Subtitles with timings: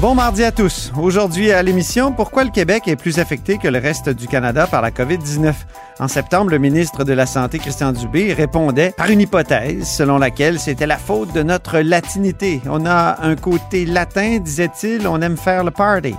[0.00, 0.92] Bon mardi à tous.
[0.96, 4.80] Aujourd'hui à l'émission, pourquoi le Québec est plus affecté que le reste du Canada par
[4.80, 5.52] la COVID-19?
[5.98, 10.60] En septembre, le ministre de la Santé, Christian Dubé, répondait par une hypothèse selon laquelle
[10.60, 12.62] c'était la faute de notre latinité.
[12.66, 16.14] On a un côté latin, disait-il, on aime faire le party.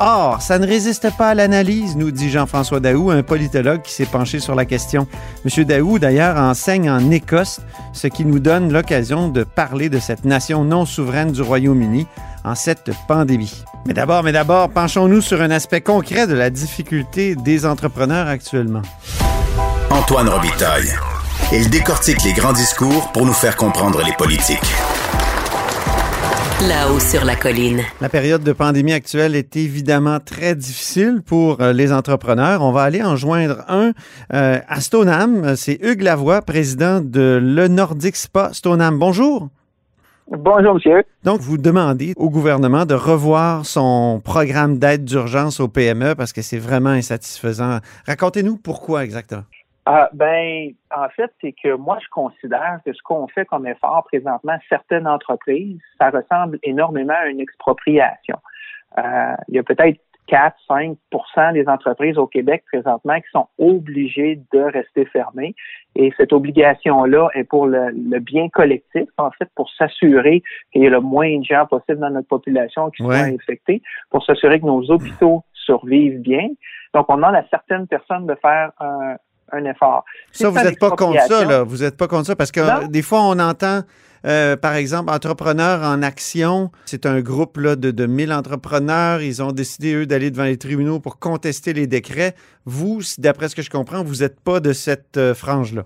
[0.00, 4.04] Or, ça ne résiste pas à l'analyse, nous dit Jean-François Daou, un politologue qui s'est
[4.04, 5.08] penché sur la question.
[5.46, 7.60] Monsieur Daou, d'ailleurs, enseigne en Écosse,
[7.94, 12.06] ce qui nous donne l'occasion de parler de cette nation non souveraine du Royaume-Uni
[12.44, 13.64] en cette pandémie.
[13.86, 18.82] Mais d'abord, mais d'abord, penchons-nous sur un aspect concret de la difficulté des entrepreneurs actuellement.
[19.90, 20.92] Antoine Robitaille.
[21.52, 24.58] Il décortique les grands discours pour nous faire comprendre les politiques.
[26.68, 27.82] Là-haut sur la colline.
[28.00, 32.62] La période de pandémie actuelle est évidemment très difficile pour euh, les entrepreneurs.
[32.62, 33.92] On va aller en joindre un
[34.34, 35.54] euh, à Stoneham.
[35.56, 38.98] C'est Hugues Lavoie, président de Le Nordic Spa Stoneham.
[38.98, 39.50] Bonjour.
[40.30, 41.04] Bonjour, monsieur.
[41.24, 46.42] Donc, vous demandez au gouvernement de revoir son programme d'aide d'urgence aux PME parce que
[46.42, 47.78] c'est vraiment insatisfaisant.
[48.06, 49.44] Racontez-nous pourquoi exactement.
[49.86, 54.04] Ah, ben, en fait, c'est que moi, je considère que ce qu'on fait comme effort
[54.04, 58.36] présentement, certaines entreprises, ça ressemble énormément à une expropriation.
[58.98, 59.98] Euh, il y a peut-être
[60.28, 65.54] 4-5 des entreprises au Québec présentement qui sont obligées de rester fermées.
[65.96, 70.90] Et cette obligation-là est pour le, bien collectif, en fait, pour s'assurer qu'il y ait
[70.90, 74.90] le moins de gens possible dans notre population qui soient infectés, pour s'assurer que nos
[74.90, 76.48] hôpitaux survivent bien.
[76.94, 79.16] Donc, on demande à certaines personnes de faire un,
[79.52, 80.04] un effort.
[80.32, 81.62] Ça, vous n'êtes pas contre ça, là.
[81.62, 83.80] Vous n'êtes pas contre ça parce que des fois, on entend,
[84.24, 86.70] euh, par exemple, Entrepreneurs en Action.
[86.84, 89.22] C'est un groupe là, de, de 1000 entrepreneurs.
[89.22, 92.34] Ils ont décidé, eux, d'aller devant les tribunaux pour contester les décrets.
[92.64, 95.84] Vous, d'après ce que je comprends, vous n'êtes pas de cette euh, frange-là.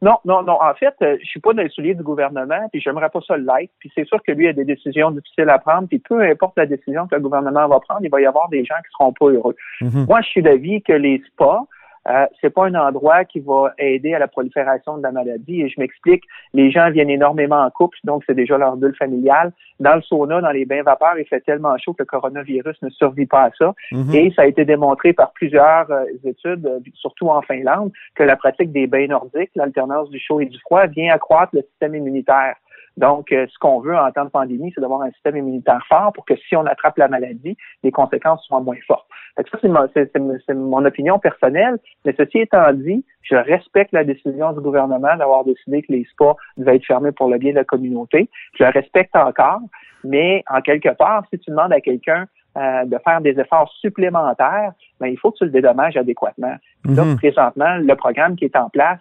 [0.00, 0.58] Non, non, non.
[0.62, 3.36] En fait, euh, je suis pas dans les souliers du gouvernement, puis j'aimerais pas ça
[3.36, 3.72] l'être.
[3.80, 6.66] Puis c'est sûr que lui a des décisions difficiles à prendre, puis peu importe la
[6.66, 9.26] décision que le gouvernement va prendre, il va y avoir des gens qui seront pas
[9.26, 9.56] heureux.
[9.80, 10.06] Mm-hmm.
[10.06, 11.66] Moi, je suis d'avis que les spas,
[12.08, 15.62] euh, c'est pas un endroit qui va aider à la prolifération de la maladie.
[15.62, 16.24] Et je m'explique,
[16.54, 19.52] les gens viennent énormément en couple, donc c'est déjà leur bulle familiale.
[19.78, 22.88] Dans le sauna, dans les bains vapeurs, il fait tellement chaud que le coronavirus ne
[22.90, 23.74] survit pas à ça.
[23.92, 24.14] Mhm.
[24.14, 28.36] Et ça a été démontré par plusieurs euh, études, euh, surtout en Finlande, que la
[28.36, 32.56] pratique des bains nordiques, l'alternance du chaud et du froid, vient accroître le système immunitaire.
[32.96, 36.12] Donc, euh, ce qu'on veut en temps de pandémie, c'est d'avoir un système immunitaire fort
[36.12, 39.06] pour que si on attrape la maladie, les conséquences soient moins fortes.
[39.36, 41.78] ça, c'est mon, opinion personnelle.
[42.04, 46.36] Mais ceci étant dit, je respecte la décision du gouvernement d'avoir décidé que les spas
[46.56, 48.28] devaient être fermés pour le bien de la communauté.
[48.58, 49.60] Je le respecte encore,
[50.04, 52.26] mais en quelque part, si tu demandes à quelqu'un
[52.56, 56.56] euh, de faire des efforts supplémentaires, ben, il faut que tu le dédommages adéquatement.
[56.84, 57.16] Donc, mm-hmm.
[57.16, 59.00] présentement, le programme qui est en place,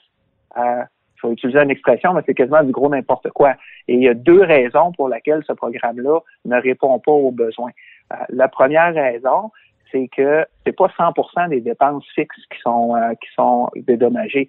[0.58, 0.84] euh,
[1.22, 3.56] je vais utiliser une expression, mais c'est quasiment du gros n'importe quoi.
[3.88, 7.72] Et il y a deux raisons pour lesquelles ce programme-là ne répond pas aux besoins.
[8.14, 9.52] Euh, la première raison,
[9.92, 14.48] c'est que c'est pas 100% des dépenses fixes qui sont euh, qui sont dédommagées.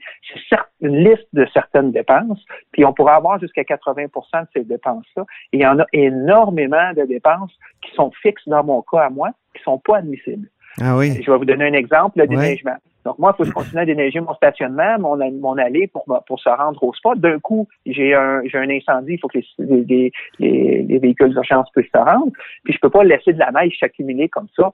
[0.51, 4.09] C'est une liste de certaines dépenses, puis on pourrait avoir jusqu'à 80%
[4.43, 5.25] de ces dépenses-là.
[5.53, 7.53] Et il y en a énormément de dépenses
[7.83, 10.49] qui sont fixes dans mon cas à moi, qui sont pas admissibles.
[10.81, 11.21] Ah oui.
[11.23, 12.77] Je vais vous donner un exemple, le déneigement.
[13.05, 16.05] Donc, moi, il faut que je continue à déneiger mon stationnement, mon, mon allée pour,
[16.27, 17.19] pour se rendre au spot.
[17.19, 21.31] D'un coup, j'ai un, j'ai un incendie, il faut que les, les, les, les véhicules
[21.31, 22.33] d'urgence puissent se rendre.
[22.65, 24.73] Puis, je peux pas laisser de la neige s'accumuler comme ça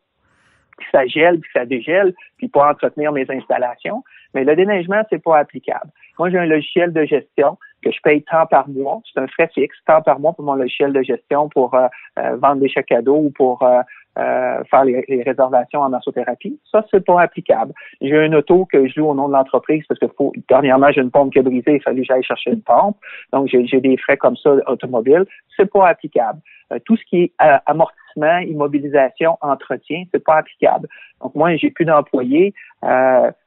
[0.79, 4.03] puis ça gèle, puis ça dégèle, puis pas entretenir mes installations.
[4.35, 5.91] Mais le déneigement, c'est pas applicable.
[6.19, 9.01] Moi, j'ai un logiciel de gestion que je paye tant par mois.
[9.13, 11.87] C'est un frais fixe, tant par mois pour mon logiciel de gestion pour euh,
[12.19, 13.83] euh, vendre des chèques cadeaux ou pour euh,
[14.71, 16.59] faire les, réservations en massothérapie.
[16.71, 17.73] Ça, c'est pas applicable.
[18.01, 21.03] J'ai un auto que je loue au nom de l'entreprise parce que faut, dernièrement, j'ai
[21.03, 22.97] une pompe qui a brisé, il fallait que j'aille chercher une pompe.
[23.33, 25.27] Donc, j'ai des frais comme ça automobiles.
[25.57, 26.41] C'est pas applicable.
[26.85, 27.33] tout ce qui est
[27.67, 30.89] amortissement, immobilisation, entretien, c'est pas applicable.
[31.21, 32.55] Donc, moi, j'ai plus d'employés.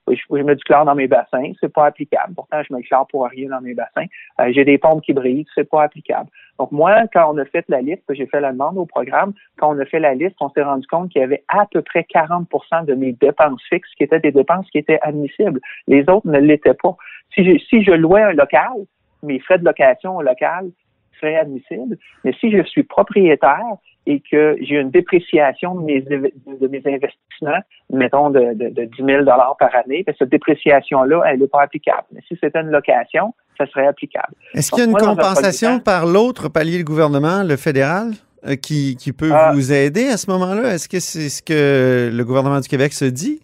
[0.10, 2.34] Euh, je, mets du chlore dans mes bassins, c'est pas applicable.
[2.36, 4.06] Pourtant, je mets du chlore pour rien dans mes bassins.
[4.40, 6.30] Euh, j'ai des pompes qui brisent, c'est pas applicable.
[6.60, 9.76] Donc moi, quand on a fait la liste, j'ai fait la demande au programme, quand
[9.76, 12.02] on a fait la liste, on s'est rendu compte qu'il y avait à peu près
[12.02, 15.60] 40% de mes dépenses fixes qui étaient des dépenses qui étaient admissibles.
[15.88, 16.96] Les autres ne l'étaient pas.
[17.34, 18.74] Si je, si je louais un local,
[19.24, 20.70] mes frais de location au local
[21.20, 23.78] seraient admissibles, mais si je suis propriétaire
[24.08, 27.60] et que j'ai une dépréciation de mes, de mes investissements,
[27.92, 32.06] mettons de, de, de 10 000 par année, ben, cette dépréciation-là, elle n'est pas applicable.
[32.14, 34.34] Mais si c'était une location, ça serait applicable.
[34.54, 38.12] Est-ce qu'il y a une compensation par l'autre palier de gouvernement, le fédéral,
[38.48, 39.52] euh, qui, qui peut Ah.
[39.54, 40.74] vous aider à ce moment-là?
[40.74, 43.42] Est-ce que c'est ce que le gouvernement du Québec se dit?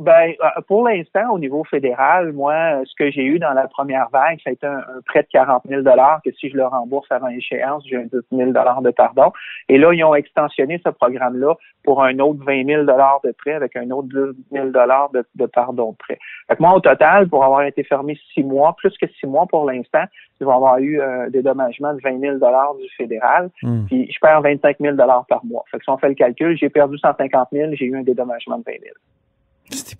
[0.00, 3.68] Ben, euh, pour l'instant, au niveau fédéral, moi, euh, ce que j'ai eu dans la
[3.68, 5.82] première vague, ça a été un, un prêt de 40 000
[6.24, 9.30] que si je le rembourse avant échéance, j'ai un 12 000 de pardon.
[9.68, 11.54] Et là, ils ont extensionné ce programme-là
[11.84, 15.90] pour un autre 20 000 de prêt avec un autre 12 000 de, de pardon
[15.90, 16.18] de prêt.
[16.48, 19.46] Fait que moi, au total, pour avoir été fermé six mois, plus que six mois
[19.46, 20.04] pour l'instant,
[20.40, 23.84] je vais avoir eu un dédommagement de 20 000 du fédéral, Hmm.
[23.86, 25.64] puis je perds 25 000 par mois.
[25.70, 28.58] Fait que si on fait le calcul, j'ai perdu 150 000, j'ai eu un dédommagement
[28.58, 28.94] de 20 000.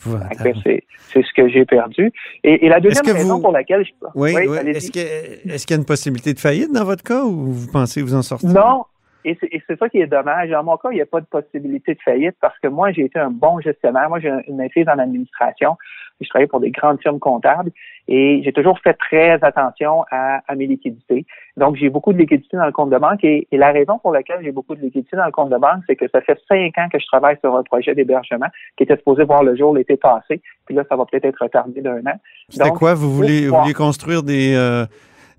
[0.01, 0.83] C'est épouvantable.
[1.13, 2.11] ce que j'ai perdu.
[2.43, 4.57] Et, et la deuxième raison vous- pour laquelle je Oui, oui.
[4.67, 8.15] Est-ce qu'il y a une possibilité de faillite dans votre cas ou vous pensez vous
[8.15, 8.49] en sortir?
[8.49, 8.85] Non.
[9.23, 10.49] Et c'est et c'est ça qui est dommage.
[10.49, 13.03] Dans mon cas, il n'y a pas de possibilité de faillite parce que moi, j'ai
[13.03, 14.09] été un bon gestionnaire.
[14.09, 15.77] Moi, j'ai une maîtrise en administration.
[16.21, 17.71] Je travaille pour des grandes firmes comptables
[18.09, 21.25] et j'ai toujours fait très attention à, à mes liquidités.
[21.57, 24.13] Donc, j'ai beaucoup de liquidités dans le compte de banque et, et la raison pour
[24.13, 26.77] laquelle j'ai beaucoup de liquidités dans le compte de banque, c'est que ça fait cinq
[26.79, 29.97] ans que je travaille sur un projet d'hébergement qui était supposé voir le jour l'été
[29.97, 30.41] passé.
[30.67, 32.19] Puis là, ça va peut-être être retardé d'un an.
[32.49, 32.95] C'était quoi?
[32.95, 34.87] Vous vouliez, vous vouliez construire des, euh,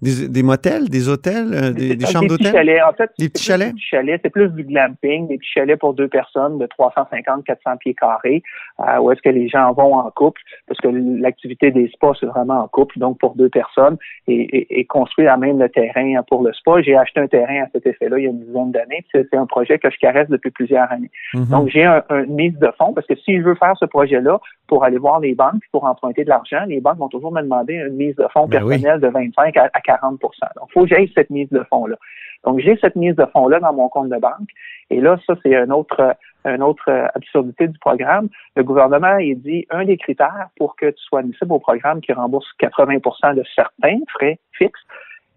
[0.02, 2.52] des, des motels, des hôtels, euh, des, des chambres petits d'hôtel?
[2.54, 2.82] chalets.
[2.84, 3.68] En fait, Des petits chalets?
[3.68, 7.44] Des petits chalets, c'est plus du glamping, des petits chalets pour deux personnes de 350,
[7.46, 8.42] 400 pieds carrés,
[8.80, 12.26] euh, où est-ce que les gens vont en couple, parce que l'activité des spas, c'est
[12.26, 16.22] vraiment en couple, donc pour deux personnes, et, et, et construire à même le terrain
[16.28, 16.82] pour le spa.
[16.82, 19.46] J'ai acheté un terrain à cet effet-là il y a une dizaine d'années, c'est un
[19.46, 21.12] projet que je caresse depuis plusieurs années.
[21.34, 21.46] Mhm.
[21.46, 24.84] Donc, j'ai un, mise de fonds, parce que si je veux faire ce projet-là pour
[24.84, 27.96] aller voir les banques, pour emprunter de l'argent, les banques vont toujours me demander une
[27.96, 28.76] mise de fonds Ben oui.
[28.82, 30.32] personnelle de 25 à, à 40 Donc,
[30.70, 31.96] il faut que j'aille cette mise de fonds-là.
[32.44, 34.50] Donc, j'ai cette mise de fonds-là dans mon compte de banque.
[34.90, 36.16] Et là, ça, c'est un autre,
[36.46, 38.30] une autre euh, absurdité du programme.
[38.56, 42.14] Le gouvernement, il dit, un des critères pour que tu sois admissible au programme qui
[42.14, 44.82] rembourse 80% de certains frais fixes,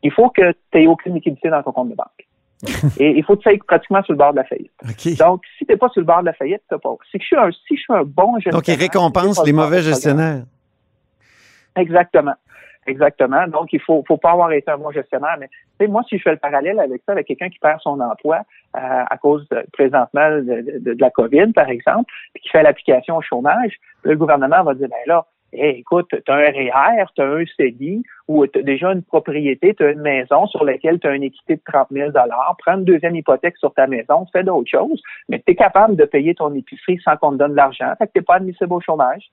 [0.03, 2.27] il faut que tu aies aucune liquidité dans ton compte de banque.
[2.99, 4.73] Et il faut que tu ailles pratiquement sur le bord de la faillite.
[5.19, 6.97] Donc, si tu n'es pas sur le bord de la faillite, tu pas.
[7.11, 8.61] Si je suis un, si je suis un bon gestionnaire.
[8.61, 10.45] Donc, il récompense les mauvais gestionnaires.
[11.77, 12.35] Exactement.
[12.87, 13.47] Exactement.
[13.49, 15.37] Donc, il faut, faut pas avoir été un bon gestionnaire.
[15.81, 18.39] Mais moi, si je fais le parallèle avec ça, avec quelqu'un qui perd son emploi
[18.77, 23.17] euh, à cause présentement de, de- de la COVID, par exemple, puis qui fait l'application
[23.17, 27.23] au chômage, le gouvernement va dire, ben là, hey, écoute, tu as un REER, tu
[27.23, 30.99] as un CELI, ou tu as déjà une propriété, tu as une maison sur laquelle
[30.99, 32.11] tu as une équité de 30 000
[32.59, 36.05] prends une deuxième hypothèque sur ta maison, fais d'autres choses, mais tu es capable de
[36.05, 38.81] payer ton épicerie sans qu'on te donne de l'argent, fait que tu pas admissible au
[38.81, 39.31] chômage.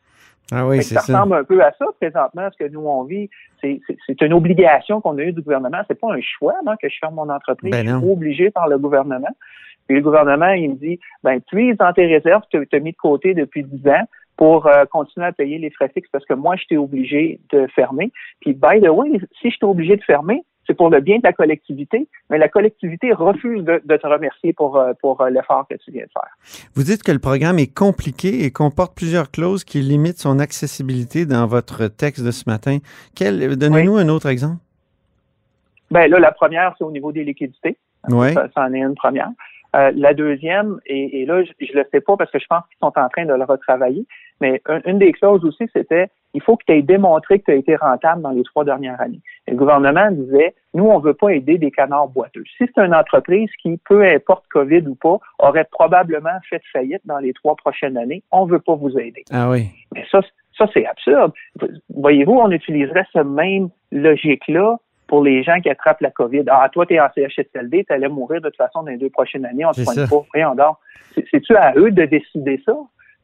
[0.51, 3.29] Ah oui, que ça ressemble un peu à ça présentement, ce que nous on vit.
[3.61, 5.79] C'est une obligation qu'on a eue du gouvernement.
[5.88, 7.71] C'est pas un choix non, que je ferme mon entreprise.
[7.71, 9.35] Ben je suis obligé par le gouvernement.
[9.88, 12.97] Puis le gouvernement, il me dit, ben puise dans tes réserves, tu as mis de
[12.97, 14.05] côté depuis 10 ans
[14.38, 17.67] pour euh, continuer à payer les frais fixes parce que moi, je t'ai obligé de
[17.67, 18.11] fermer.
[18.39, 21.23] Puis, by the way, si je t'ai obligé de fermer, c'est pour le bien de
[21.23, 25.68] la collectivité, mais la collectivité refuse de, de te remercier pour, euh, pour euh, l'effort
[25.69, 26.69] que tu viens de faire.
[26.75, 31.25] Vous dites que le programme est compliqué et comporte plusieurs clauses qui limitent son accessibilité
[31.25, 32.77] dans votre texte de ce matin.
[33.19, 34.62] Donnez-nous un autre exemple.
[35.89, 37.75] Ben là, la première, c'est au niveau des liquidités.
[38.07, 38.33] Oui.
[38.33, 39.29] Ça, ça en est une première.
[39.73, 42.63] Euh, la deuxième, et, et là, je, je le sais pas parce que je pense
[42.68, 44.06] qu'ils sont en train de le retravailler,
[44.41, 47.51] mais un- une des clauses aussi, c'était il faut que tu aies démontré que tu
[47.51, 49.21] as été rentable dans les trois dernières années.
[49.47, 52.44] Et le gouvernement disait, nous, on veut pas aider des canards boiteux.
[52.57, 57.19] Si c'est une entreprise qui, peu importe COVID ou pas, aurait probablement fait faillite dans
[57.19, 59.23] les trois prochaines années, on veut pas vous aider.
[59.31, 59.68] Ah oui.
[59.94, 60.19] Mais ça,
[60.57, 61.31] ça c'est absurde.
[61.95, 64.78] Voyez-vous, on utiliserait ce même logique-là
[65.11, 66.45] pour les gens qui attrapent la COVID.
[66.47, 69.09] Ah, toi, tu es en CHSLD, tu allais mourir de toute façon dans les deux
[69.09, 70.07] prochaines années, on te ça.
[70.07, 70.23] pas.
[70.33, 70.77] Voyons donc.
[71.13, 72.73] C'est- C'est-tu à eux de décider ça?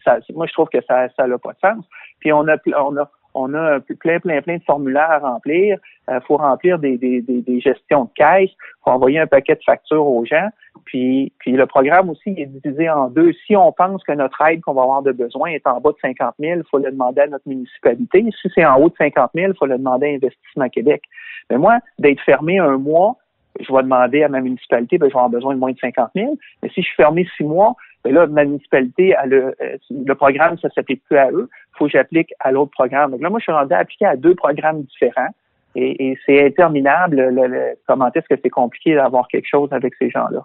[0.03, 1.85] ça moi, je trouve que ça n'a pas de sens.
[2.19, 5.77] Puis on a, on a, on a plein, plein, plein de formulaires à remplir.
[6.09, 8.49] Il faut remplir des, des, des, des gestions de caisse.
[8.51, 10.49] Il faut envoyer un paquet de factures aux gens.
[10.85, 13.33] Puis, puis le programme aussi est divisé en deux.
[13.45, 15.97] Si on pense que notre aide qu'on va avoir de besoin est en bas de
[16.01, 18.25] 50 000, il faut le demander à notre municipalité.
[18.41, 21.03] Si c'est en haut de 50 000, il faut le demander à Investissement Québec.
[21.49, 23.17] Mais moi, d'être fermé un mois,
[23.59, 26.11] je vais demander à ma municipalité, ben, je vais avoir besoin de moins de 50
[26.15, 26.37] 000.
[26.61, 29.51] Mais si je suis fermé six mois, ben là, ma municipalité, a, euh,
[29.89, 31.49] le programme, ça s'applique plus à eux.
[31.77, 33.11] Il faut que j'applique à l'autre programme.
[33.11, 35.29] Donc là, moi, je suis rendu à appliquer à deux programmes différents.
[35.75, 39.93] Et, et c'est interminable le, le, comment est-ce que c'est compliqué d'avoir quelque chose avec
[39.99, 40.43] ces gens-là.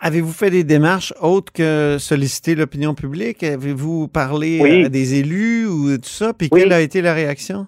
[0.00, 3.42] Avez-vous fait des démarches autres que solliciter l'opinion publique?
[3.42, 4.84] Avez-vous parlé Oui.
[4.84, 6.34] à des élus ou tout ça?
[6.34, 6.60] Puis Oui.
[6.60, 7.66] quelle a été la réaction?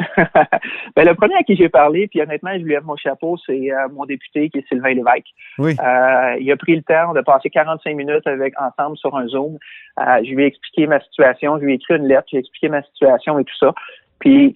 [0.96, 3.72] ben, le premier à qui j'ai parlé, puis honnêtement, je lui lève mon chapeau, c'est
[3.72, 5.28] euh, mon député qui est Sylvain Lévesque.
[5.58, 5.76] Oui.
[5.82, 9.58] Euh, il a pris le temps de passer 45 minutes avec ensemble sur un Zoom.
[9.98, 12.68] Euh, je lui ai expliqué ma situation, je lui ai écrit une lettre, j'ai expliqué
[12.68, 13.74] ma situation et tout ça.
[14.20, 14.54] Puis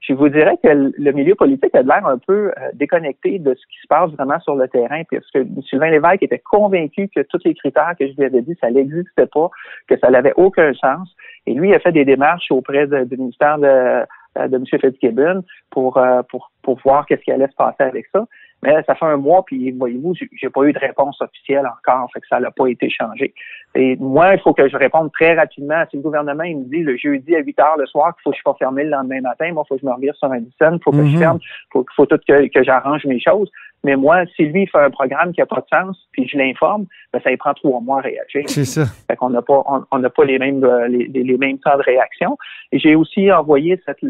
[0.00, 3.80] je vous dirais que le milieu politique a l'air un peu déconnecté de ce qui
[3.82, 7.54] se passe vraiment sur le terrain, parce que Sylvain Lévesque était convaincu que tous les
[7.54, 9.48] critères que je lui avais dit, ça n'existait pas,
[9.88, 11.08] que ça n'avait aucun sens.
[11.46, 14.04] Et lui, il a fait des démarches auprès du ministère de euh,
[14.48, 14.64] de M.
[14.66, 18.26] Fitzgibbon pour, euh, pour, pour voir qu'est-ce qui allait se passer avec ça.
[18.62, 22.20] Mais ça fait un mois, puis voyez-vous, j'ai pas eu de réponse officielle encore, fait
[22.20, 23.34] que ça n'a pas été changé.
[23.74, 25.84] Et moi, il faut que je réponde très rapidement.
[25.90, 28.30] Si le gouvernement il me dit le jeudi à 8 heures le soir qu'il faut
[28.30, 30.32] que je sois fermé le lendemain matin, moi, il faut que je me revire sur
[30.32, 31.18] un il faut que je mhm.
[31.18, 33.50] ferme, il faut, faut tout que, que j'arrange mes choses.
[33.84, 36.86] Mais moi, si lui fait un programme qui n'a pas de sens, puis je l'informe,
[37.12, 38.42] ben, ça lui prend trois mois à réagir.
[38.46, 38.84] C'est ça.
[39.08, 41.82] Fait qu'on n'a pas, on n'a pas les mêmes, euh, les, les, mêmes temps de
[41.82, 42.36] réaction.
[42.72, 44.00] Et j'ai aussi envoyé cette,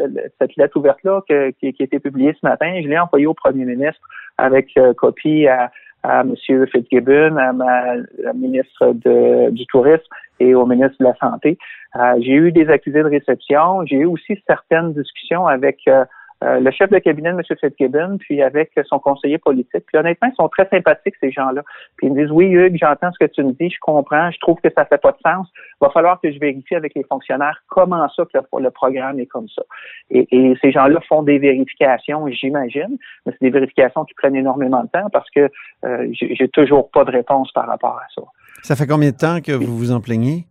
[0.41, 2.81] cette lettre ouverte-là qui, qui a été publiée ce matin.
[2.83, 4.01] Je l'ai envoyée au premier ministre
[4.39, 5.71] avec euh, copie à,
[6.03, 6.35] à M.
[6.67, 7.97] Fitzgibbon, à ma
[8.35, 10.05] ministre de, du Tourisme
[10.41, 11.59] et au ministre de la Santé.
[11.97, 13.85] Euh, j'ai eu des accusés de réception.
[13.87, 16.05] J'ai eu aussi certaines discussions avec euh,
[16.43, 17.43] le chef de cabinet de M.
[17.61, 19.85] Fitzgibbon, puis avec son conseiller politique.
[19.87, 21.63] Puis honnêtement, ils sont très sympathiques, ces gens-là.
[21.97, 24.39] Puis ils me disent, oui, Hugues, j'entends ce que tu me dis, je comprends, je
[24.41, 25.49] trouve que ça fait pas de sens.
[25.55, 29.27] Il va falloir que je vérifie avec les fonctionnaires comment ça que le, programme est
[29.27, 29.63] comme ça.
[30.11, 34.89] Et, ces gens-là font des vérifications, j'imagine, mais c'est des vérifications qui prennent énormément de
[34.89, 35.51] temps parce que
[35.85, 38.23] euh, j'ai toujours pas de réponse par rapport à ça.
[38.63, 40.47] Ça fait combien de temps que vous vous en plaignez?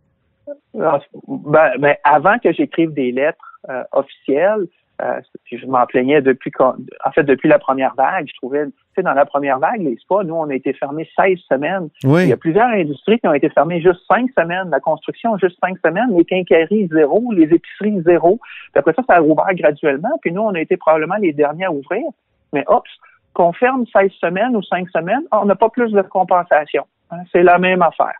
[0.80, 4.66] Ah, ben, ben, avant que j'écrive des lettres euh, officielles,
[5.02, 8.26] euh, je m'en plaignais depuis, en fait, depuis la première vague.
[8.28, 11.08] Je trouvais, tu sais, dans la première vague, les spas, nous, on a été fermés
[11.16, 11.88] 16 semaines.
[12.02, 14.70] Il y a plusieurs industries qui ont été fermées juste 5 semaines.
[14.70, 16.16] La construction, juste 5 semaines.
[16.16, 17.32] Les quincailleries, zéro.
[17.32, 18.40] Les épiceries, zéro.
[18.72, 20.18] Puis après ça, ça a rouvert graduellement.
[20.22, 22.04] Puis nous, on a été probablement les derniers à ouvrir.
[22.52, 22.84] Mais, hop,
[23.34, 26.86] qu'on ferme 16 semaines ou 5 semaines, on n'a pas plus de compensation.
[27.10, 28.14] Hein, c'est la même affaire.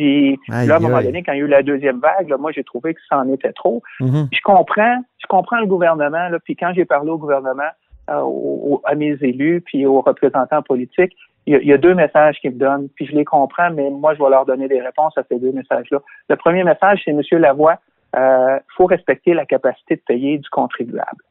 [0.00, 2.52] Puis là, à un moment donné, quand il y a eu la deuxième vague, moi,
[2.52, 3.82] j'ai trouvé que ça en était trop.
[4.00, 4.28] Mm-hmm.
[4.32, 6.30] Je comprends, je comprends le gouvernement.
[6.30, 7.68] Là, puis quand j'ai parlé au gouvernement,
[8.08, 11.14] euh, à mes élus, puis aux représentants politiques,
[11.46, 12.88] il y, a, deux messages qu'ils me donnent.
[12.94, 15.52] Puis je les comprends, mais moi, je vais leur donner des réponses à ces deux
[15.52, 15.98] messages-là.
[16.28, 17.76] Le premier message, c'est Monsieur Lavoie,
[18.14, 21.22] il euh, faut respecter la capacité de payer du contribuable.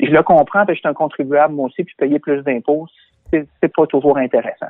[0.00, 2.42] Et je le comprends, parce que je suis un contribuable moi aussi, puis payer plus
[2.42, 2.86] d'impôts,
[3.32, 4.68] c'est pas toujours intéressant.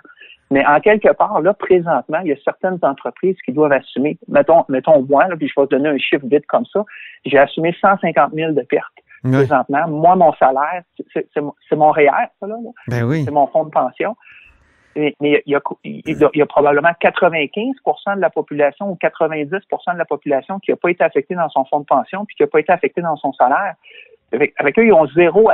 [0.51, 4.65] Mais en quelque part, là, présentement, il y a certaines entreprises qui doivent assumer, mettons,
[4.69, 6.85] mettons moi, là, puis je vais te donner un chiffre vite comme ça,
[7.27, 8.93] j'ai assumé 150 000 de pertes.
[9.23, 12.55] Présentement, moi, mon salaire, c'est mon REER, ça, là.
[12.87, 13.25] Ben oui.
[13.25, 14.17] C'est mon fonds de pension.
[14.97, 19.99] Mais, il, y a, il, y a, probablement 95% de la population ou 90% de
[19.99, 22.49] la population qui n'a pas été affectée dans son fonds de pension puis qui n'a
[22.49, 23.75] pas été affectée dans son salaire.
[24.33, 25.51] Avec, eux, ils ont zéro,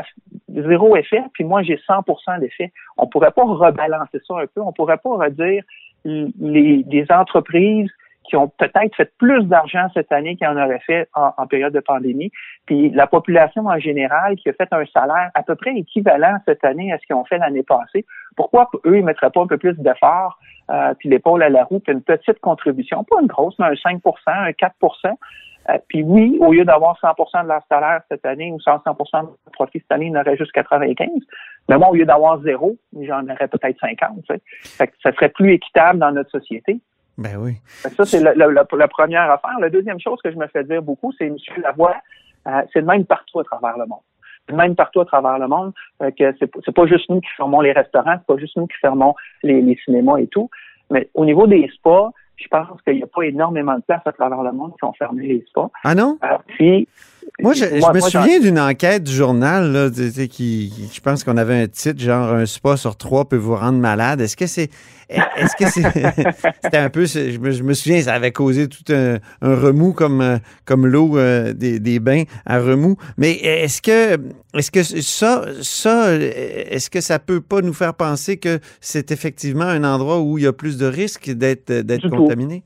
[0.49, 2.73] zéro effet, puis moi, j'ai 100% d'effet.
[2.97, 4.61] On pourrait pas rebalancer ça un peu.
[4.61, 5.62] On pourrait pas redire
[6.04, 7.90] les, des entreprises
[8.25, 11.81] qui ont peut-être fait plus d'argent cette année qu'ils en auraient fait en, période de
[11.81, 12.33] pandémie,
[12.66, 16.64] puis la population en général qui a fait un salaire à peu près équivalent cette
[16.64, 18.04] année à ce qu'ils ont fait l'année passée,
[18.37, 20.38] pourquoi eux, ils mettraient pas un peu plus d'efforts,
[20.71, 23.73] euh, puis l'épaule à la roue, puis une petite contribution, pas une grosse, mais un
[23.73, 24.75] 5% un 4
[25.71, 28.92] euh, puis oui, au lieu d'avoir 100% de leur salaire cette année ou 100, 100
[28.92, 31.09] de leur profit cette année, ils en auraient juste 95.
[31.68, 34.25] Mais moi, au lieu d'avoir zéro, j'en aurais peut-être 50.
[34.28, 36.80] Tu fait que ça serait plus équitable dans notre société.
[37.16, 37.54] Ben oui.
[37.64, 39.59] Ça, c'est la, première affaire.
[39.61, 41.37] La deuxième chose que je me fais dire beaucoup, c'est M.
[41.62, 41.97] Lavoie,
[42.47, 44.00] euh, c'est de même partout à travers le monde.
[44.47, 47.62] C'est même partout à travers le monde euh, que c'est pas juste nous qui fermons
[47.62, 50.50] les restaurants, c'est pas juste nous qui fermons les, les cinémas et tout.
[50.90, 54.12] Mais au niveau des spas, je pense qu'il n'y a pas énormément de places à
[54.12, 55.71] travers le monde qui ont fermé les spas.
[55.85, 56.19] Ah non?
[56.25, 56.88] Euh, puis,
[57.40, 59.90] moi, je, me souviens d'une enquête du journal, là,
[60.31, 63.78] qui, je pense qu'on avait un titre, genre un spa sur trois peut vous rendre
[63.78, 64.21] malade.
[64.21, 64.71] Est-ce que c'est.
[65.09, 65.83] Est-ce que c'est.
[66.62, 67.07] C'était un peu.
[67.07, 71.19] Je me, je me, souviens, ça avait causé tout un, remous comme, euh, comme l'eau
[71.19, 72.97] euh, des, des, bains à remous.
[73.19, 74.16] Mais est-ce que,
[74.54, 79.64] est-ce que ça, ça, est-ce que ça peut pas nous faire penser que c'est effectivement
[79.64, 82.62] un endroit où il y a plus de risques d'être, d'être contaminé?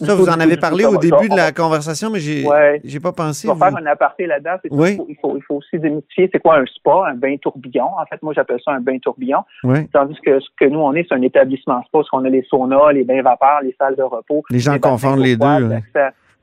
[0.00, 2.44] Ça, vous en avez parlé au début de la conversation, mais j'ai
[2.84, 3.48] j'ai pas pensé.
[3.48, 4.56] On va faire un aparté là-dedans.
[4.70, 4.98] Oui.
[5.08, 7.86] Il, faut, il faut aussi démystifier c'est quoi un spa, un bain tourbillon.
[7.98, 9.42] En fait, moi, j'appelle ça un bain tourbillon.
[9.64, 9.88] Oui.
[9.88, 12.42] Tandis que ce que nous, on est, c'est un établissement spa, parce qu'on a les
[12.42, 14.44] saunas, les bains vapeurs, les salles de repos.
[14.50, 15.68] Les gens confondent les deux.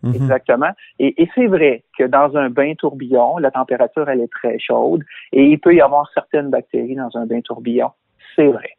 [0.03, 0.15] Mhm.
[0.15, 0.69] Exactement.
[0.99, 5.03] Et, et c'est vrai que dans un bain tourbillon, la température, elle est très chaude
[5.31, 7.89] et il peut y avoir certaines bactéries dans un bain tourbillon.
[8.35, 8.69] C'est vrai.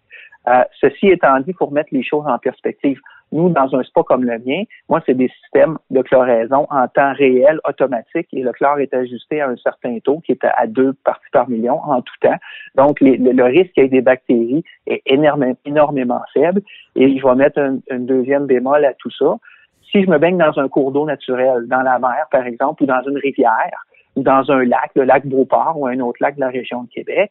[0.48, 3.00] Euh, ceci étant dit, pour mettre les choses en perspective,
[3.32, 7.12] Nous, dans un spa comme le mien, moi, c'est des systèmes de chloraison en temps
[7.12, 10.92] réel, automatique, et le chlore est ajusté à un certain taux qui est à deux
[11.04, 12.36] parties par million en tout temps.
[12.76, 16.62] Donc, le, risque ait des bactéries est énormément, faible.
[16.94, 19.36] Et je vais mettre un, une deuxième bémol à tout ça.
[19.90, 22.86] Si je me baigne dans un cours d'eau naturel, dans la mer, par exemple, ou
[22.86, 26.40] dans une rivière, ou dans un lac, le lac Beauport ou un autre lac de
[26.40, 27.30] la région de Québec,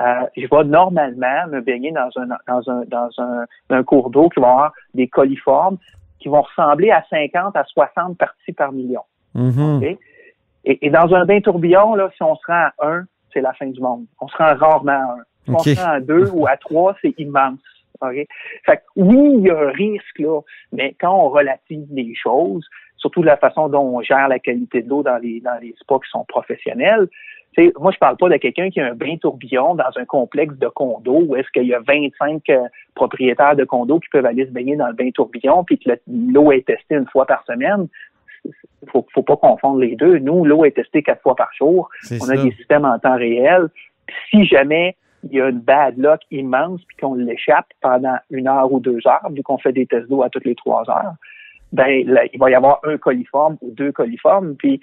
[0.00, 4.28] euh, je vais normalement me baigner dans un dans un dans un, un cours d'eau
[4.30, 5.76] qui va avoir des coliformes
[6.18, 9.02] qui vont ressembler à 50 à 60 parties par million.
[9.34, 9.98] Mm-hmm.
[10.64, 13.52] et, et, dans un bain tourbillon, là, si on se rend à un, c'est la
[13.54, 14.04] fin du monde.
[14.20, 15.24] On se rend rarement à un.
[15.44, 17.58] Si on se rend à deux ou à trois, c'est immense.
[18.00, 18.28] Okay?
[18.64, 20.40] Fait que, oui, il y a un risque, là,
[20.72, 22.64] mais quand on relative les choses,
[22.96, 25.74] surtout de la façon dont on gère la qualité de l'eau dans les, dans les
[25.80, 27.08] spas qui sont professionnels,
[27.78, 30.68] moi, je parle pas de quelqu'un qui a un bain tourbillon dans un complexe de
[30.68, 32.62] condos où est-ce qu'il y a 25 euh,
[32.94, 36.52] propriétaires de condos qui peuvent aller se baigner dans le bain tourbillon puis que l'eau
[36.52, 37.88] est testée une fois par semaine.
[38.88, 40.18] Faut, faut pas confondre les deux.
[40.18, 41.88] Nous, l'eau est testée quatre fois par jour.
[42.20, 43.68] On a des systèmes en temps réel.
[44.30, 48.72] si jamais il y a une bad luck immense puis qu'on l'échappe pendant une heure
[48.72, 51.14] ou deux heures, vu qu'on fait des tests d'eau à toutes les trois heures,
[51.72, 54.80] ben il va y avoir un coliforme ou deux coliformes, puis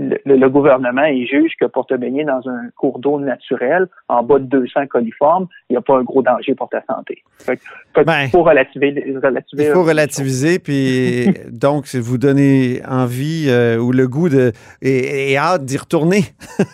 [0.00, 4.38] le, gouvernement il juge que pour te baigner dans un cours d'eau naturel en bas
[4.38, 7.22] de 200 coliformes, il n'y a pas un gros danger pour ta santé.
[7.46, 9.04] Ben, il faut relativiser.
[9.52, 15.64] il faut relativiser, puis donc vous donner envie euh, ou le goût de et, hâte
[15.64, 16.24] d'y retourner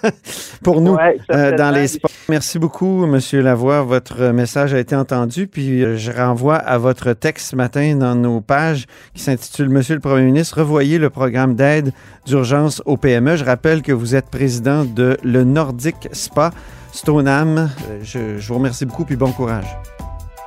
[0.65, 0.97] pour nous
[1.31, 2.11] euh, dans les sports.
[2.29, 3.83] Merci beaucoup, Monsieur Lavoie.
[3.83, 8.15] Votre message a été entendu, puis euh, je renvoie à votre texte ce matin dans
[8.15, 11.93] nos pages qui s'intitule Monsieur le Premier ministre, revoyez le programme d'aide
[12.27, 13.16] d'urgence au PME.
[13.37, 16.51] Je rappelle que vous êtes président de le Nordic Spa
[16.93, 17.71] Stoneham.
[18.03, 19.77] Je, je vous remercie beaucoup puis bon courage.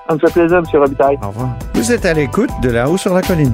[0.07, 0.63] Ça me fait plaisir, M.
[0.73, 1.17] Robitaille.
[1.21, 1.49] Au revoir.
[1.73, 3.53] Vous êtes à l'écoute de là-haut sur la colline.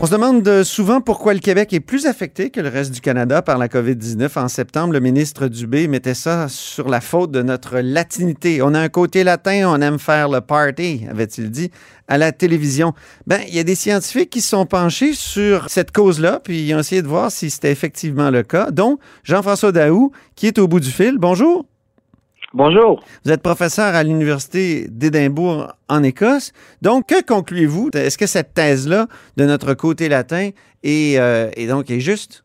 [0.00, 3.42] On se demande souvent pourquoi le Québec est plus affecté que le reste du Canada
[3.42, 4.38] par la COVID-19.
[4.38, 8.62] En septembre, le ministre Dubé mettait ça sur la faute de notre latinité.
[8.62, 11.72] On a un côté latin, on aime faire le party, avait-il dit
[12.06, 12.92] à la télévision.
[13.26, 16.74] Ben, il y a des scientifiques qui se sont penchés sur cette cause-là, puis ils
[16.76, 20.68] ont essayé de voir si c'était effectivement le cas, dont Jean-François Daou, qui est au
[20.68, 21.18] bout du fil.
[21.18, 21.66] Bonjour.
[22.54, 23.04] Bonjour.
[23.24, 26.52] Vous êtes professeur à l'Université d'Édimbourg en Écosse.
[26.80, 27.90] Donc, que concluez-vous?
[27.92, 29.06] Est-ce que cette thèse-là
[29.36, 30.48] de notre côté latin
[30.82, 32.42] est, euh, donc est juste?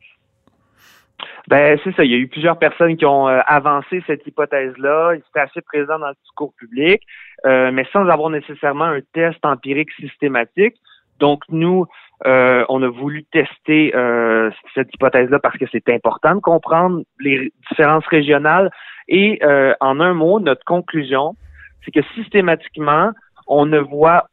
[1.48, 2.04] Ben c'est ça.
[2.04, 5.16] Il y a eu plusieurs personnes qui ont euh, avancé cette hypothèse-là.
[5.28, 7.02] C'était assez présent dans le discours public,
[7.46, 10.76] euh, mais sans avoir nécessairement un test empirique systématique.
[11.20, 11.86] Donc nous,
[12.26, 13.92] on a voulu tester
[14.74, 18.70] cette hypothèse-là parce que c'est important de comprendre les différences régionales,
[19.08, 21.36] et euh, en un mot, notre conclusion,
[21.84, 23.12] c'est que systématiquement,
[23.48, 24.28] on ne voit,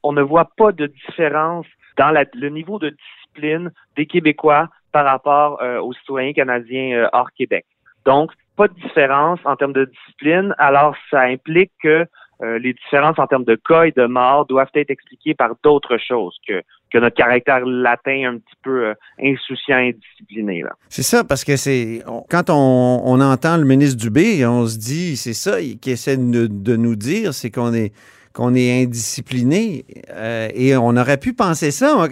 [0.57, 1.67] pas de différence
[1.99, 7.31] dans le niveau de discipline des Québécois par rapport euh, aux citoyens canadiens euh, hors
[7.33, 7.65] Québec.
[8.07, 12.07] Donc, pas de différence en termes de discipline, alors ça implique que
[12.43, 15.99] euh, les différences en termes de cas et de morts doivent être expliquées par d'autres
[15.99, 20.65] choses que, que notre caractère latin un petit peu euh, insouciant et discipliné.
[20.89, 25.17] C'est ça, parce que c'est quand on, on, entend le ministre Dubé, on se dit,
[25.17, 27.93] c'est ça qu'il essaie de, de nous dire, c'est qu'on est
[28.33, 29.85] qu'on est indiscipliné.
[30.11, 32.09] Euh, et on aurait pu penser ça.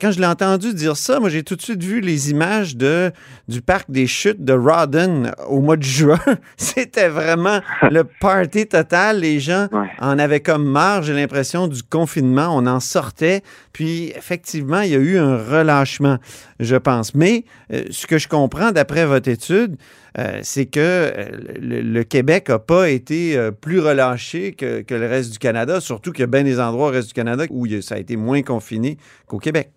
[0.00, 3.12] quand, je l'ai entendu dire ça, moi, j'ai tout de suite vu les images de,
[3.48, 6.20] du parc des chutes de Rawdon au mois de juin.
[6.56, 9.20] C'était vraiment le party total.
[9.20, 9.68] Les gens
[10.00, 12.48] en avaient comme marre, j'ai l'impression, du confinement.
[12.50, 13.42] On en sortait.
[13.72, 16.16] Puis, effectivement, il y a eu un relâchement,
[16.60, 17.14] je pense.
[17.14, 19.76] Mais euh, ce que je comprends d'après votre étude,
[20.18, 21.12] euh, c'est que euh,
[21.60, 26.22] le, Québec n'a pas été euh, plus relâché que, le reste du Canada, surtout qu'il
[26.22, 28.96] y a bien des endroits au reste du Canada où ça a été moins confiné
[29.28, 29.68] qu'au Québec.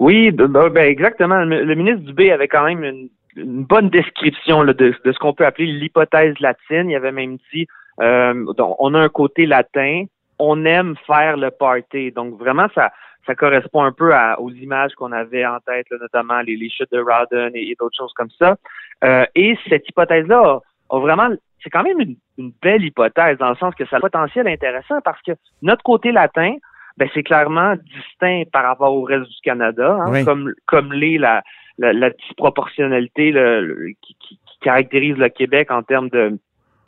[0.00, 1.44] Oui, ben, exactement.
[1.44, 6.34] Le, ministre Dubé avait quand même une, bonne description de, ce qu'on peut appeler l'hypothèse
[6.40, 6.90] latine.
[6.90, 10.04] Il avait même dit on a un côté latin,
[10.38, 12.10] on aime faire le party.
[12.10, 12.90] Donc vraiment, ça,
[13.26, 17.50] ça correspond un peu aux images qu'on avait en tête, notamment les, chutes de Rawdon
[17.54, 18.56] et d'autres choses comme ça.
[19.04, 21.28] Euh, et cette hypothèse-là a, vraiment,
[21.62, 22.16] c'est quand même une,
[22.62, 26.10] belle hypothèse dans le sens que ça a un potentiel intéressant parce que notre côté
[26.10, 26.54] latin,
[26.96, 31.42] ben c'est clairement distinct par rapport au reste du Canada, hein, comme comme l'est la,
[31.76, 33.34] la, la disproportionnalité
[34.00, 36.38] qui, qui, caractérise le Québec en termes de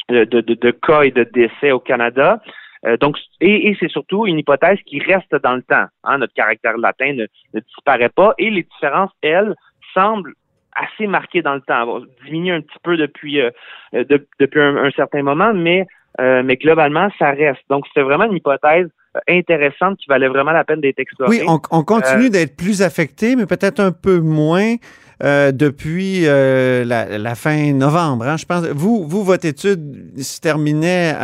[0.09, 2.41] de, de, de cas et de décès au Canada.
[2.85, 5.87] Euh, donc, et, et c'est surtout une hypothèse qui reste dans le temps.
[6.05, 9.55] Hein, notre caractère latin ne, disparaît pas et les différences, elles,
[9.95, 10.35] semblent
[10.75, 11.87] assez marquées dans le temps.
[11.87, 13.51] Bon, diminuent un petit peu depuis euh,
[13.93, 15.87] depuis un, certain moment, mais
[16.21, 17.63] euh, mais globalement, ça reste.
[17.71, 18.89] Donc, c'est vraiment une hypothèse
[19.29, 21.41] intéressante qui valait vraiment la peine d'être explorée.
[21.41, 24.77] Oui, on, on continue d'être plus affecté, mais peut-être un peu moins
[25.23, 28.27] euh, depuis euh, la, fin novembre.
[28.27, 28.37] Hein.
[28.37, 31.15] Je pense, vous, vous, votre étude se terminait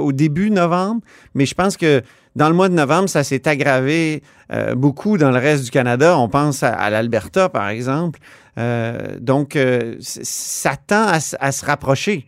[0.00, 1.02] au début novembre,
[1.34, 2.02] mais je pense que
[2.34, 6.18] dans le mois de novembre, ça s'est aggravé euh, beaucoup dans le reste du Canada.
[6.18, 8.18] On pense à, l'Alberta, par exemple.
[9.20, 9.56] donc,
[10.00, 12.26] ça tend à, se rapprocher.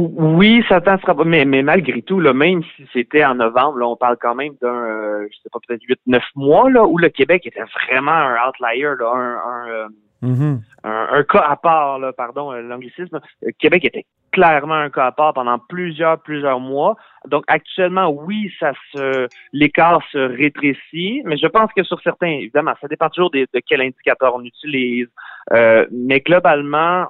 [0.00, 3.34] Oui, ça tend à se rapprocher, mais, mais malgré tout, là, même si c'était en
[3.34, 6.98] novembre, là, on parle quand même d'un, je sais pas, peut-être 8-9 mois, là, où
[6.98, 9.88] le Québec était vraiment un outlier, là, un,
[10.26, 10.58] mm-hmm.
[10.84, 13.18] un, un, cas à part, là, pardon, l'anglicisme.
[13.42, 16.96] Le Québec était clairement un cas à part pendant plusieurs, plusieurs mois.
[17.26, 22.74] Donc, actuellement, oui, ça se, l'écart se rétrécit, mais je pense que sur certains, évidemment,
[22.80, 25.08] ça dépend toujours de, de quel indicateur on utilise.
[25.52, 27.08] Euh, mais globalement,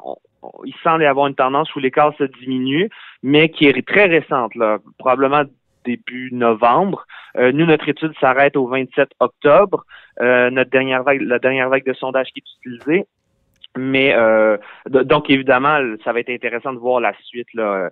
[0.64, 2.88] il semble y avoir une tendance où l'écart se diminue,
[3.22, 5.44] mais qui est très récente, là, probablement
[5.84, 7.06] début novembre.
[7.36, 9.84] Euh, nous, notre étude s'arrête au 27 octobre.
[10.20, 13.06] Euh, notre dernière vague, la dernière vague de sondage qui est utilisée.
[13.76, 14.56] Mais euh,
[14.88, 17.90] donc évidemment, ça va être intéressant de voir la suite là,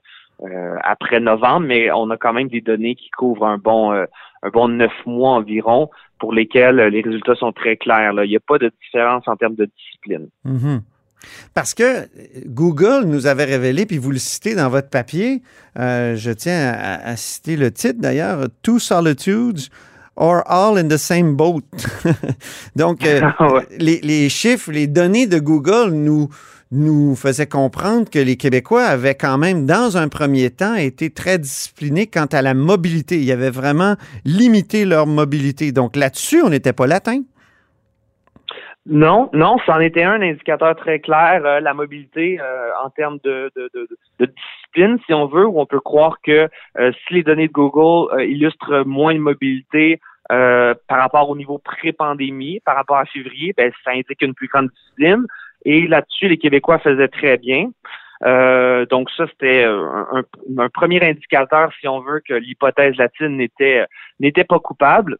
[0.82, 4.68] après novembre, mais on a quand même des données qui couvrent un bon un bon
[4.68, 8.14] neuf mois environ pour lesquels les résultats sont très clairs.
[8.14, 8.24] Là.
[8.24, 10.28] Il n'y a pas de différence en termes de discipline.
[10.44, 10.80] Mm-hmm.
[11.54, 12.08] Parce que
[12.46, 15.42] Google nous avait révélé, puis vous le citez dans votre papier,
[15.78, 19.68] euh, je tiens à, citer le titre d'ailleurs, Two Solitudes
[20.16, 21.62] are all in the same boat.
[22.76, 23.48] Donc, euh, ah
[23.78, 26.28] les, chiffres, les données de Google nous,
[26.70, 31.38] nous faisaient comprendre que les Québécois avaient quand même, dans un premier temps, été très
[31.38, 33.20] disciplinés quant à la mobilité.
[33.20, 35.72] Ils avaient vraiment limité leur mobilité.
[35.72, 37.22] Donc là-dessus, on n'était pas latin.
[38.88, 43.50] Non, non, c'en était un indicateur très clair, euh, la mobilité euh, en termes de,
[43.56, 43.88] de, de,
[44.20, 47.52] de, discipline, si on veut, où on peut croire que euh, si les données de
[47.52, 53.70] Google illustrent moins de mobilité par rapport au niveau pré-pandémie, par rapport à février, ben,
[53.84, 55.24] ça indique une plus grande discipline.
[55.64, 57.70] Et là-dessus, les Québécois faisaient très bien.
[58.90, 60.24] donc ça, c'était un,
[60.58, 63.86] un, premier indicateur, si on veut, que l'hypothèse latine n'était
[64.18, 65.16] n'était pas coupable.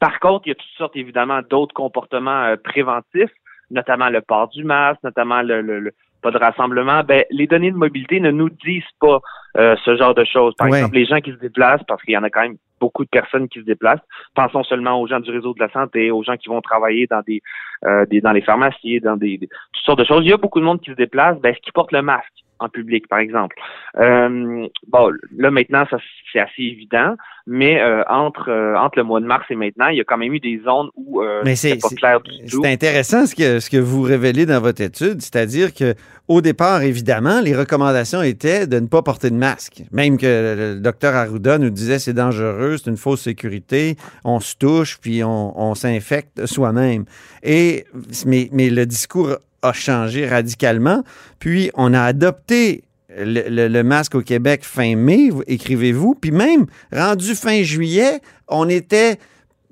[0.00, 3.32] Par contre, il y a toutes sortes, évidemment, d'autres comportements euh, préventifs,
[3.70, 7.02] notamment le port du masque, notamment le, pas de rassemblement.
[7.04, 9.20] Ben, les données de mobilité ne nous disent pas
[9.56, 10.54] euh, ce genre de choses.
[10.56, 13.04] Par exemple, les gens qui se déplacent, parce qu'il y en a quand même beaucoup
[13.04, 14.02] de personnes qui se déplacent.
[14.34, 17.22] Pensons seulement aux gens du réseau de la santé, aux gens qui vont travailler dans
[17.26, 17.40] des,
[17.84, 20.24] euh, dans les pharmacies, dans des, toutes sortes de choses.
[20.24, 21.38] Il y a beaucoup de monde qui se déplace.
[21.40, 22.43] Ben, est-ce qu'ils portent le masque?
[22.58, 23.56] En public, par exemple.
[23.98, 25.98] Euh, bon, là maintenant, ça
[26.32, 27.14] c'est assez évident,
[27.46, 30.16] mais euh, entre euh, entre le mois de mars et maintenant, il y a quand
[30.16, 31.22] même eu des zones où
[31.54, 32.62] c'est pas clair du tout.
[32.62, 35.94] C'est intéressant ce que ce que vous révélez dans votre étude, c'est-à-dire que
[36.28, 39.82] au départ, évidemment, les recommandations étaient de ne pas porter de masque.
[39.92, 44.56] Même que le docteur Arruda nous disait c'est dangereux, c'est une fausse sécurité, on se
[44.56, 47.04] touche puis on, on s'infecte soi-même.
[47.42, 47.84] Et
[48.26, 51.02] mais mais le discours a changé radicalement.
[51.38, 52.84] Puis, on a adopté
[53.16, 56.14] le, masque au Québec fin mai, écrivez-vous.
[56.14, 59.16] Puis même, rendu fin juillet, on était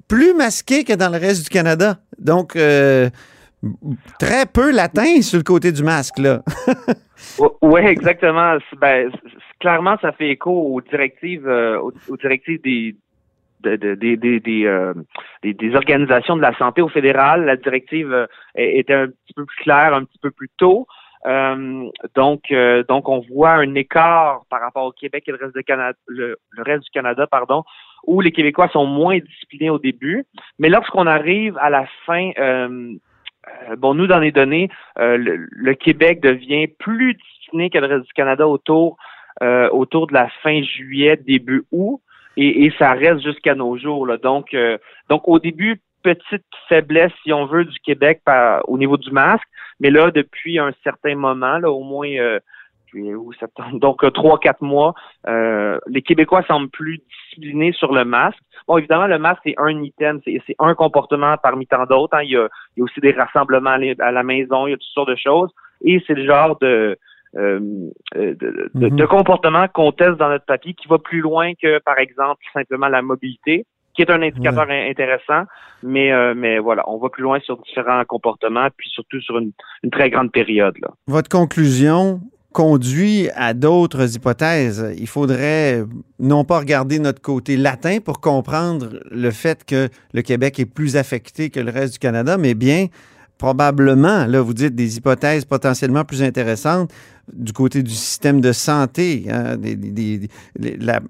[0.09, 1.99] plus masqué que dans le reste du Canada.
[2.19, 3.09] Donc, euh,
[4.19, 6.43] très peu latin sur le côté du masque, là.
[7.63, 8.59] oui, exactement.
[8.81, 9.11] Ben,
[9.61, 12.97] clairement, ça fait écho aux directives, euh, aux directives des,
[13.67, 14.95] euh,
[15.43, 17.45] des, des, organisations de la santé au fédéral.
[17.45, 20.87] La directive euh, était un petit peu plus claire, un petit peu plus tôt.
[21.25, 22.53] Euh, donc,
[22.89, 26.37] donc on voit un écart par rapport au Québec et le reste, de Canada, le,
[26.59, 27.63] reste du Canada, pardon,
[28.05, 30.25] où les Québécois sont moins disciplinés au début.
[30.59, 32.33] Mais lorsqu'on arrive à la fin,
[33.79, 38.13] bon, nous dans les données, le, le, Québec devient plus discipliné que le reste du
[38.15, 38.97] Canada autour
[39.41, 42.01] autour de la fin juillet, début août
[42.37, 44.07] et, ça reste jusqu'à nos jours.
[44.07, 44.17] Là.
[44.17, 48.97] Donc, euh, donc au début, petite faiblesse, si on veut, du Québec par, au niveau
[48.97, 49.47] du masque,
[49.81, 52.41] mais là, depuis un certain moment, là, au moins euh,
[53.39, 54.95] septembre, donc euh, trois, quatre mois,
[55.27, 58.39] euh, les Québécois semblent plus disciplinés sur le masque.
[58.69, 62.17] Bon, évidemment, le masque, c'est un item, c'est un comportement parmi tant d'autres.
[62.17, 62.23] Hein.
[62.23, 65.11] Il, il y a aussi des rassemblements à la maison, il y a toutes sortes
[65.11, 65.51] de choses.
[65.85, 66.97] Et c'est le genre de
[67.37, 67.61] euh,
[68.17, 69.07] euh, de, de, mhm.
[69.07, 73.01] comportement qu'on teste dans notre papier qui va plus loin que, par exemple, simplement la
[73.01, 73.65] mobilité.
[73.95, 75.45] qui est un indicateur intéressant,
[75.83, 79.53] mais euh, mais voilà, on va plus loin sur différents comportements, puis surtout sur une,
[79.91, 80.75] très grande période.
[80.81, 80.89] Là.
[81.07, 82.21] Votre conclusion
[82.53, 84.95] conduit à d'autres hypothèses.
[84.99, 85.85] Il faudrait
[86.19, 90.97] non pas regarder notre côté latin pour comprendre le fait que le Québec est plus
[90.97, 92.89] affecté que le reste du Canada, mais bien
[93.43, 96.93] probablement, là, vous dites des hypothèses potentiellement plus intéressantes
[97.33, 99.57] du côté du système de santé hein,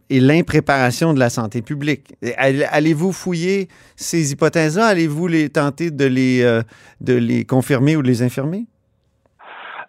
[0.09, 2.15] et l'impréparation de la santé publique.
[2.39, 4.87] Allez-vous fouiller ces hypothèses-là?
[4.87, 6.63] Allez-vous les tenter de les, euh,
[7.03, 8.65] de les confirmer ou de les infirmer?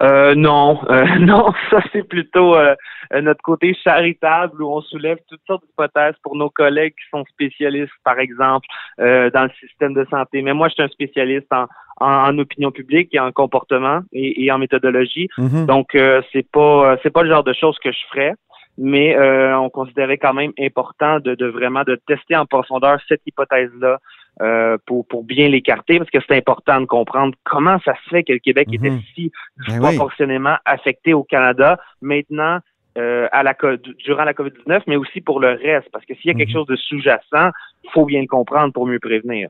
[0.03, 2.75] Euh, non, euh, non, ça c'est plutôt euh,
[3.21, 7.93] notre côté charitable où on soulève toutes sortes d'hypothèses pour nos collègues qui sont spécialistes,
[8.03, 10.41] par exemple, dans le système de santé.
[10.41, 11.67] Mais moi, je suis un spécialiste en,
[11.99, 15.29] en, opinion publique et en comportement et, en méthodologie.
[15.37, 15.65] Mm-hmm.
[15.65, 15.97] Donc,
[16.31, 18.33] c'est pas c'est pas le genre de choses que je ferais
[18.75, 19.15] mais
[19.53, 23.99] on considérait quand même important de, de, vraiment de tester en profondeur cette hypothèse-là
[24.41, 28.23] euh, pour, pour bien l'écarter, parce que c'est important de comprendre comment ça se fait
[28.23, 29.01] que le Québec était mhm.
[29.13, 31.79] si ben disproportionnellement affecté au Canada.
[32.01, 32.57] Maintenant,
[32.97, 33.55] euh, à la,
[34.03, 36.53] durant la COVID-19, mais aussi pour le reste, parce que s'il y a quelque mhm.
[36.53, 37.51] chose de sous-jacent,
[37.83, 39.49] il faut bien le comprendre pour mieux prévenir.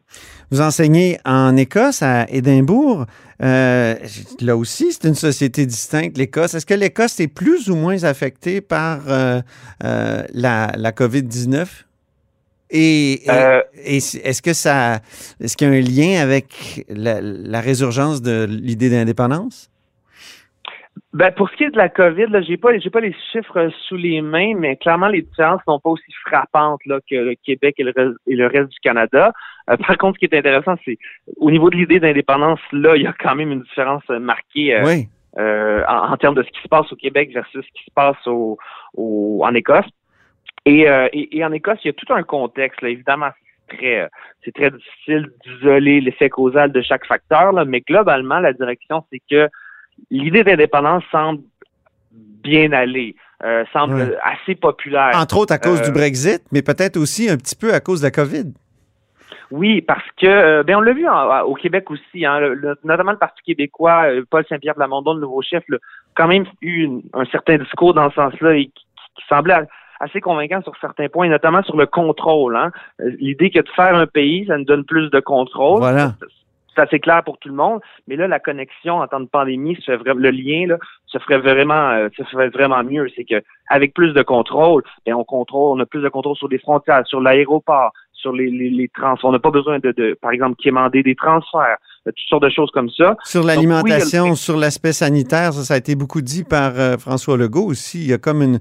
[0.52, 3.06] Vous enseignez en Écosse, à Édimbourg.
[3.42, 3.96] Euh,
[4.42, 6.56] là aussi, c'est une société distincte, l'Écosse.
[6.56, 11.86] Est-ce que l'Écosse est plus ou moins affectée par la, la COVID-19?
[12.74, 14.96] Et, euh, est-ce que ça,
[15.40, 19.70] est-ce qu'il y a un lien avec la, résurgence de l'idée d'indépendance?
[21.14, 23.70] Ben pour ce qui est de la COVID, là, j'ai pas, j'ai pas les chiffres
[23.88, 27.76] sous les mains, mais clairement les différences sont pas aussi frappantes là que le Québec
[27.78, 29.32] et le, reste, du Canada.
[29.70, 30.98] Euh, par contre, ce qui est intéressant, c'est
[31.38, 34.76] au niveau de l'idée d'indépendance, là, il y a quand même une différence marquée.
[35.40, 38.28] Euh, en, termes de ce qui se passe au Québec versus ce qui se passe
[38.28, 38.58] au
[38.96, 39.86] en Écosse.
[40.68, 42.82] Euh, et, et, en Écosse, il y a tout un contexte.
[42.82, 42.90] Là.
[42.90, 43.30] Évidemment,
[43.70, 44.10] c'est très,
[44.44, 49.22] c'est très difficile d'isoler l'effet causal de chaque facteur, là, mais globalement, la direction, c'est
[49.30, 49.50] que
[50.10, 51.42] l'idée d'indépendance semble
[52.12, 55.12] bien aller, euh, semble assez populaire.
[55.16, 58.02] Entre autres à cause du euh, Brexit, mais peut-être aussi un petit peu à cause
[58.02, 58.54] de la COVID.
[59.52, 61.06] Oui, parce que ben on l'a vu
[61.46, 62.40] au Québec aussi, hein,
[62.84, 65.76] notamment le Parti québécois, Paul Saint-Pierre Plamondon, le nouveau chef, a
[66.16, 69.68] quand même eu un certain discours dans ce sens-là et qui, qui semblait
[70.04, 72.56] assez convaincant sur certains points, notamment sur le contrôle.
[72.56, 72.72] Hein.
[73.00, 75.80] L'idée que de faire un pays, ça nous donne plus de contrôle.
[75.80, 76.14] Voilà.
[76.76, 79.76] C'est assez clair pour tout le monde, mais là, la connexion en temps de pandémie,
[79.76, 83.08] se fait le lien là, se ferait vraiment, euh, se ferait vraiment mieux.
[83.16, 86.48] C'est que avec plus de contrôle, ben, on contrôle, on a plus de contrôle sur
[86.48, 89.16] les frontières, sur l'aéroport, sur les, les, les trans.
[89.22, 91.78] On n'a pas besoin de, de, par exemple, quémander des transferts
[92.12, 93.16] toutes sortes de choses comme ça.
[93.24, 98.02] Sur l'alimentation, sur l'aspect sanitaire, ça, a été beaucoup dit par euh, François Legault aussi.
[98.02, 98.60] Il y a comme une,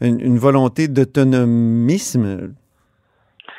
[0.00, 2.54] une, volonté d'autonomisme.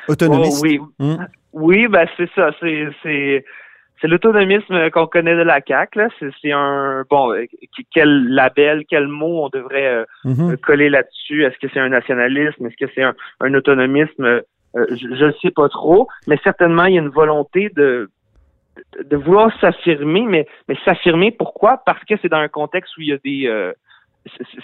[0.08, 0.60] Autonomisme.
[0.62, 1.16] oui, hmm?
[1.52, 2.50] oui ben c'est ça.
[2.60, 3.44] C'est,
[4.04, 5.98] l'autonomisme qu'on connaît de la CAQ.
[5.98, 6.08] Là.
[6.42, 7.46] C'est, un bon euh,
[7.92, 10.58] quel label, quel mot on devrait euh, mm-hmm.
[10.58, 11.44] coller là-dessus?
[11.44, 12.66] Est-ce que c'est un nationalisme?
[12.66, 14.42] Est-ce que c'est un, un autonomisme?
[14.76, 18.10] je ne sais pas trop, mais certainement il y a une volonté de
[19.04, 21.82] de vouloir s'affirmer, mais, mais s'affirmer pourquoi?
[21.84, 23.72] Parce que c'est dans un contexte où il y a des euh,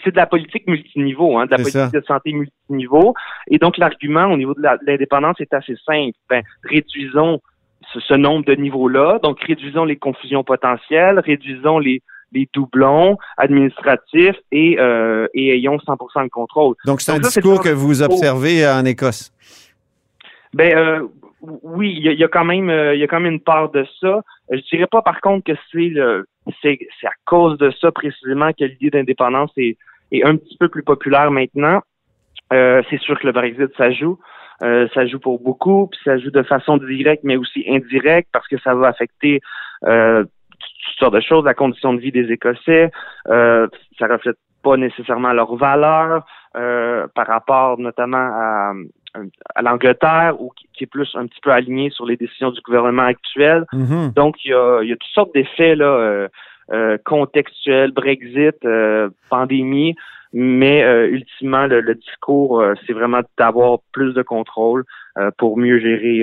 [0.02, 3.14] c'est de la politique multiniveau, hein, de la politique de santé multiniveau.
[3.48, 6.16] Et donc l'argument au niveau de l'indépendance est assez simple.
[6.28, 7.40] Ben, réduisons
[7.92, 14.78] ce, nombre de niveaux-là, donc réduisons les confusions potentielles, réduisons les, les doublons administratifs et,
[14.78, 16.74] euh, et ayons 100% de contrôle.
[16.86, 19.32] Donc c'est un discours que vous observez en Écosse.
[20.52, 21.06] Ben euh,
[21.40, 23.86] oui, il y, a, quand même euh, il y a quand même une part de
[24.00, 24.20] ça.
[24.50, 26.26] Je dirais pas par contre que c'est le
[26.62, 29.76] c'est à cause de ça précisément que l'idée d'indépendance est,
[30.10, 31.80] est un petit peu plus populaire maintenant.
[32.52, 34.18] Euh, c'est sûr que le Brexit ça joue.
[34.62, 38.46] Euh, ça joue pour beaucoup, puis ça joue de façon directe, mais aussi indirecte, parce
[38.46, 39.40] que ça va affecter
[39.86, 42.90] euh, toutes sortes de choses, la condition de vie des Écossais.
[43.28, 48.72] Euh, ça reflète pas nécessairement leurs valeurs euh, par rapport notamment à,
[49.54, 53.02] à l'Angleterre ou qui, est plus un petit peu aligné sur les décisions du gouvernement
[53.02, 53.66] actuel.
[53.72, 54.14] Mm-hmm.
[54.14, 56.28] Donc, il y a, y a toutes sortes d'effets là, euh,
[56.72, 59.94] euh contextuels, Brexit, euh, pandémie,
[60.32, 64.84] mais euh, ultimement, le, discours, c'est vraiment d'avoir plus de contrôle
[65.36, 66.22] pour mieux gérer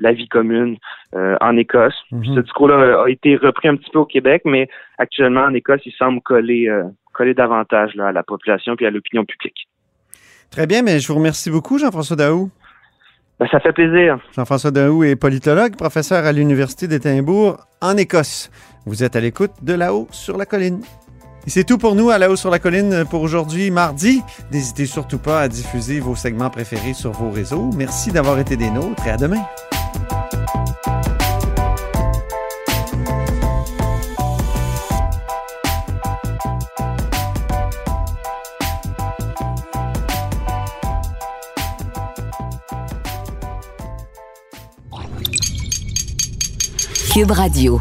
[0.00, 0.76] la vie commune
[1.14, 1.96] en Écosse.
[2.12, 2.34] Mm-hmm.
[2.36, 5.92] Ce discours-là a été repris un petit peu au Québec, mais actuellement, en Écosse, il
[5.92, 6.70] semble coller,
[7.14, 9.66] coller davantage là, à la population et à l'opinion publique.
[10.50, 12.50] Très bien, mais je vous remercie beaucoup, Jean-François Daou.
[13.38, 14.18] Ben, ça fait plaisir.
[14.34, 18.50] Jean-François Daou est politologue, professeur à l'Université d'Édimbourg en Écosse.
[18.86, 20.80] Vous êtes à l'écoute de là-haut sur la colline.
[21.46, 24.22] Et c'est tout pour nous à la haut sur la colline pour aujourd'hui, mardi.
[24.50, 27.70] N'hésitez surtout pas à diffuser vos segments préférés sur vos réseaux.
[27.76, 29.42] Merci d'avoir été des nôtres et à demain.
[47.26, 47.80] Radio.